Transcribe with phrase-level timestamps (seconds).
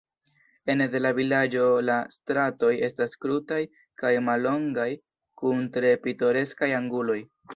[0.73, 3.61] Ene de la vilaĝo la stratoj estas krutaj
[4.03, 4.89] kaj mallongaj,
[5.43, 7.21] kun tre pitoreskaj anguloj.